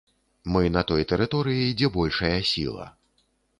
Мы 0.55 0.61
на 0.75 0.81
той 0.91 1.03
тэрыторыі, 1.11 1.69
дзе 1.83 1.91
большая 1.99 2.35
сіла. 2.55 2.91